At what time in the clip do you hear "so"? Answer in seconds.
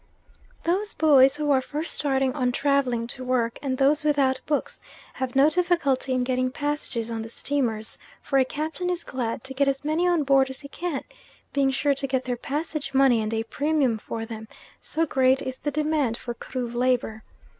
14.79-15.05